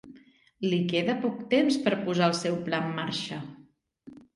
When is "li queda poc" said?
0.71-1.37